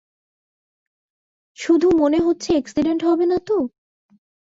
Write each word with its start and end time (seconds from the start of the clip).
শুধু 1.57 1.87
মনে 1.97 2.19
হচ্ছে 2.19 2.49
অ্যাকসিডেন্ট 2.53 3.01
হবে 3.03 3.25
না 3.25 3.37
তো? 3.47 3.57